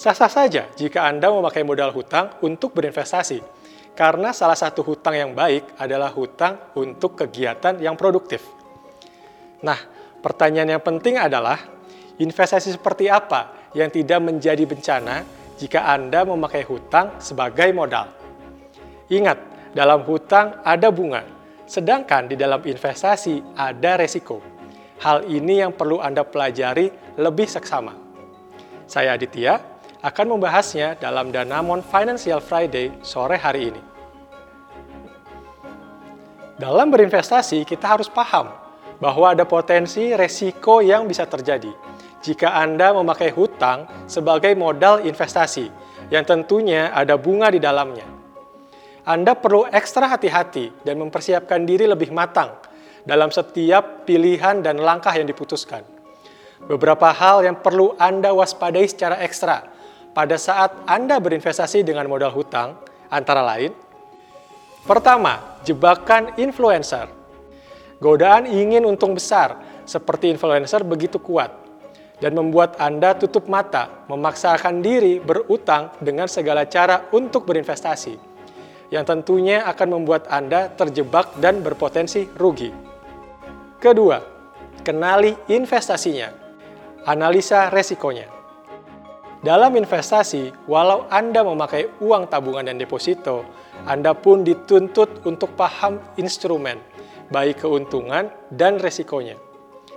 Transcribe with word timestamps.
Sah-sah 0.00 0.32
saja 0.32 0.64
jika 0.80 1.04
Anda 1.04 1.28
memakai 1.28 1.60
modal 1.60 1.92
hutang 1.92 2.32
untuk 2.40 2.72
berinvestasi, 2.72 3.44
karena 3.92 4.32
salah 4.32 4.56
satu 4.56 4.80
hutang 4.80 5.12
yang 5.12 5.36
baik 5.36 5.76
adalah 5.76 6.08
hutang 6.08 6.56
untuk 6.72 7.20
kegiatan 7.20 7.76
yang 7.76 8.00
produktif. 8.00 8.40
Nah, 9.60 9.76
pertanyaan 10.24 10.72
yang 10.72 10.80
penting 10.80 11.20
adalah, 11.20 11.60
investasi 12.16 12.80
seperti 12.80 13.12
apa 13.12 13.68
yang 13.76 13.92
tidak 13.92 14.24
menjadi 14.24 14.64
bencana 14.64 15.20
jika 15.60 15.84
Anda 15.92 16.24
memakai 16.24 16.64
hutang 16.64 17.20
sebagai 17.20 17.68
modal? 17.76 18.08
Ingat, 19.12 19.36
dalam 19.76 20.00
hutang 20.08 20.64
ada 20.64 20.88
bunga, 20.88 21.28
sedangkan 21.68 22.24
di 22.24 22.40
dalam 22.40 22.64
investasi 22.64 23.52
ada 23.52 24.00
resiko. 24.00 24.40
Hal 25.04 25.28
ini 25.28 25.60
yang 25.60 25.76
perlu 25.76 26.00
Anda 26.00 26.24
pelajari 26.24 26.88
lebih 27.20 27.52
seksama. 27.52 27.92
Saya 28.88 29.12
Aditya, 29.20 29.60
akan 30.00 30.36
membahasnya 30.36 30.96
dalam 30.96 31.28
Danamon 31.28 31.84
Financial 31.84 32.40
Friday 32.40 32.88
sore 33.04 33.36
hari 33.36 33.68
ini. 33.68 33.82
Dalam 36.56 36.88
berinvestasi, 36.88 37.64
kita 37.68 37.96
harus 37.96 38.08
paham 38.08 38.48
bahwa 39.00 39.32
ada 39.32 39.44
potensi 39.44 40.12
resiko 40.12 40.80
yang 40.80 41.08
bisa 41.08 41.24
terjadi 41.24 41.72
jika 42.20 42.52
Anda 42.52 42.92
memakai 42.96 43.32
hutang 43.32 43.88
sebagai 44.08 44.52
modal 44.56 45.04
investasi 45.04 45.68
yang 46.12 46.24
tentunya 46.24 46.92
ada 46.92 47.16
bunga 47.20 47.52
di 47.52 47.60
dalamnya. 47.60 48.04
Anda 49.04 49.36
perlu 49.36 49.68
ekstra 49.68 50.08
hati-hati 50.08 50.84
dan 50.84 51.00
mempersiapkan 51.00 51.64
diri 51.64 51.88
lebih 51.88 52.12
matang 52.12 52.56
dalam 53.04 53.32
setiap 53.32 54.04
pilihan 54.04 54.60
dan 54.60 54.80
langkah 54.80 55.12
yang 55.16 55.28
diputuskan. 55.28 55.84
Beberapa 56.68 57.08
hal 57.08 57.40
yang 57.44 57.56
perlu 57.56 57.96
Anda 57.96 58.36
waspadai 58.36 58.84
secara 58.84 59.16
ekstra 59.24 59.64
pada 60.10 60.34
saat 60.34 60.74
Anda 60.86 61.22
berinvestasi 61.22 61.86
dengan 61.86 62.10
modal 62.10 62.34
hutang, 62.34 62.74
antara 63.10 63.42
lain, 63.42 63.70
pertama, 64.86 65.60
jebakan 65.62 66.34
influencer. 66.40 67.06
Godaan 68.00 68.48
ingin 68.48 68.88
untung 68.88 69.12
besar 69.12 69.60
seperti 69.84 70.32
influencer 70.32 70.80
begitu 70.82 71.20
kuat 71.20 71.52
dan 72.20 72.32
membuat 72.32 72.80
Anda 72.80 73.12
tutup 73.16 73.48
mata, 73.48 74.06
memaksakan 74.08 74.80
diri 74.80 75.20
berutang 75.20 75.92
dengan 76.00 76.28
segala 76.28 76.64
cara 76.64 77.08
untuk 77.12 77.44
berinvestasi, 77.48 78.16
yang 78.88 79.04
tentunya 79.04 79.64
akan 79.68 80.00
membuat 80.00 80.28
Anda 80.32 80.72
terjebak 80.72 81.36
dan 81.40 81.60
berpotensi 81.60 82.28
rugi. 82.36 82.72
Kedua, 83.80 84.20
kenali 84.84 85.32
investasinya, 85.48 86.28
analisa 87.08 87.72
resikonya. 87.72 88.39
Dalam 89.40 89.72
investasi, 89.72 90.52
walau 90.68 91.08
Anda 91.08 91.40
memakai 91.40 91.88
uang 92.04 92.28
tabungan 92.28 92.68
dan 92.68 92.76
deposito, 92.76 93.48
Anda 93.88 94.12
pun 94.12 94.44
dituntut 94.44 95.24
untuk 95.24 95.56
paham 95.56 95.96
instrumen, 96.20 96.76
baik 97.32 97.64
keuntungan 97.64 98.28
dan 98.52 98.76
resikonya. 98.76 99.40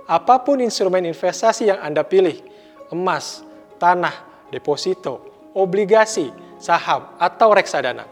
Apa 0.08 0.40
pun 0.40 0.64
instrumen 0.64 1.04
investasi 1.04 1.68
yang 1.68 1.76
Anda 1.84 2.00
pilih, 2.08 2.40
emas, 2.88 3.44
tanah, 3.76 4.48
deposito, 4.48 5.20
obligasi, 5.52 6.32
saham, 6.56 7.12
atau 7.20 7.52
reksadana. 7.52 8.08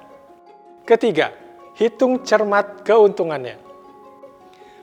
Ketiga, 0.84 1.33
hitung 1.80 2.20
cermat 2.28 2.84
keuntungannya. 2.84 3.56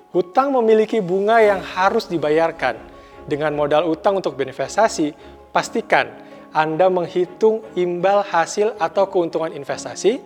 Hutang 0.10 0.50
memiliki 0.58 0.98
bunga 0.98 1.46
yang 1.46 1.62
harus 1.62 2.10
dibayarkan. 2.10 2.90
Dengan 3.30 3.54
modal 3.54 3.86
utang 3.86 4.18
untuk 4.18 4.34
berinvestasi, 4.34 5.14
pastikan 5.54 6.29
anda 6.50 6.90
menghitung 6.90 7.62
imbal 7.78 8.26
hasil 8.26 8.74
atau 8.82 9.06
keuntungan 9.06 9.54
investasi 9.54 10.18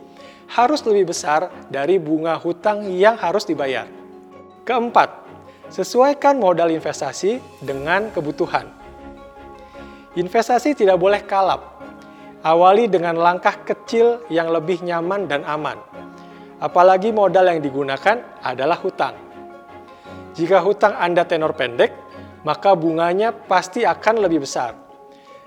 harus 0.47 0.79
lebih 0.87 1.11
besar 1.11 1.51
dari 1.67 1.99
bunga 1.99 2.39
hutang 2.39 2.87
yang 2.87 3.19
harus 3.19 3.43
dibayar. 3.43 3.87
Keempat, 4.63 5.09
sesuaikan 5.67 6.39
modal 6.39 6.71
investasi 6.71 7.43
dengan 7.59 8.07
kebutuhan. 8.15 8.71
Investasi 10.15 10.77
tidak 10.77 10.95
boleh 10.95 11.25
kalap. 11.27 11.81
Awali 12.43 12.91
dengan 12.91 13.19
langkah 13.19 13.55
kecil 13.63 14.23
yang 14.27 14.51
lebih 14.51 14.83
nyaman 14.83 15.27
dan 15.27 15.47
aman. 15.47 15.79
Apalagi 16.59 17.11
modal 17.11 17.51
yang 17.51 17.59
digunakan 17.59 18.39
adalah 18.39 18.79
hutang. 18.79 19.15
Jika 20.35 20.59
hutang 20.63 20.95
Anda 20.95 21.23
tenor 21.27 21.55
pendek, 21.55 21.91
maka 22.43 22.75
bunganya 22.75 23.31
pasti 23.31 23.87
akan 23.87 24.23
lebih 24.23 24.43
besar. 24.43 24.82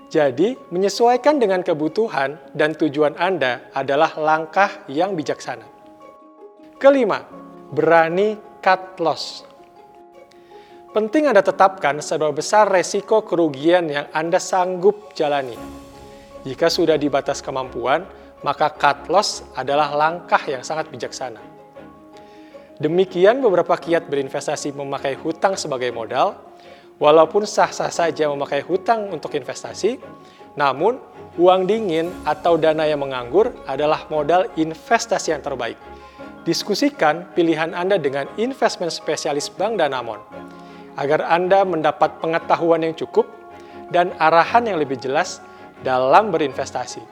Jadi, 0.07 0.55
menyesuaikan 0.71 1.35
dengan 1.35 1.59
kebutuhan 1.59 2.39
dan 2.55 2.71
tujuan 2.79 3.19
Anda 3.19 3.67
adalah 3.75 4.15
langkah 4.15 4.87
yang 4.87 5.19
bijaksana. 5.19 5.67
Kelima, 6.79 7.27
berani 7.75 8.39
cut 8.63 8.95
loss. 9.03 9.43
Penting 10.95 11.27
Anda 11.27 11.43
tetapkan 11.43 11.99
seberapa 11.99 12.31
besar 12.31 12.71
resiko 12.71 13.27
kerugian 13.27 13.91
yang 13.91 14.07
Anda 14.15 14.39
sanggup 14.39 15.11
jalani. 15.11 15.59
Jika 16.47 16.71
sudah 16.71 16.95
di 16.95 17.11
batas 17.11 17.43
kemampuan, 17.43 18.07
maka 18.47 18.71
cut 18.71 19.11
loss 19.11 19.43
adalah 19.59 19.91
langkah 19.91 20.39
yang 20.47 20.63
sangat 20.63 20.87
bijaksana. 20.87 21.43
Demikian 22.79 23.43
beberapa 23.43 23.75
kiat 23.75 24.07
berinvestasi 24.07 24.71
memakai 24.71 25.17
hutang 25.19 25.57
sebagai 25.57 25.89
modal, 25.89 26.37
Walaupun 26.97 27.45
sah-sah 27.45 27.93
saja 27.93 28.25
memakai 28.25 28.65
hutang 28.65 29.13
untuk 29.13 29.37
investasi, 29.37 30.01
namun 30.57 30.97
uang 31.37 31.69
dingin 31.69 32.09
atau 32.25 32.57
dana 32.57 32.89
yang 32.89 33.05
menganggur 33.05 33.53
adalah 33.69 34.09
modal 34.09 34.49
investasi 34.57 35.29
yang 35.29 35.45
terbaik. 35.45 35.77
Diskusikan 36.41 37.29
pilihan 37.37 37.77
Anda 37.77 38.01
dengan 38.01 38.25
investment 38.41 38.89
spesialis 38.89 39.53
Bank 39.53 39.77
Danamon 39.77 40.17
agar 40.97 41.21
Anda 41.29 41.61
mendapat 41.61 42.17
pengetahuan 42.17 42.81
yang 42.81 42.97
cukup 42.97 43.29
dan 43.93 44.17
arahan 44.17 44.65
yang 44.65 44.81
lebih 44.81 44.97
jelas 44.97 45.37
dalam 45.85 46.33
berinvestasi. 46.33 47.05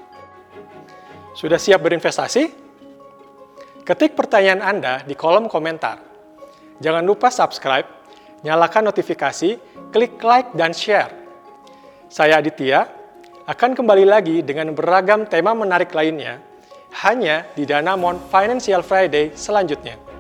Sudah 1.38 1.62
siap 1.62 1.86
berinvestasi? 1.86 2.66
Ketik 3.86 4.18
pertanyaan 4.18 4.66
Anda 4.66 5.06
di 5.06 5.14
kolom 5.14 5.46
komentar. 5.46 6.02
Jangan 6.82 7.06
lupa 7.06 7.30
subscribe 7.30 8.05
nyalakan 8.46 8.94
notifikasi, 8.94 9.58
klik 9.90 10.22
like 10.22 10.54
dan 10.54 10.70
share. 10.70 11.10
Saya 12.06 12.38
Aditya, 12.38 12.86
akan 13.50 13.74
kembali 13.74 14.06
lagi 14.06 14.46
dengan 14.46 14.70
beragam 14.78 15.26
tema 15.26 15.58
menarik 15.58 15.90
lainnya 15.98 16.38
hanya 17.02 17.50
di 17.58 17.66
Danamon 17.66 18.22
Financial 18.30 18.86
Friday 18.86 19.34
selanjutnya. 19.34 20.15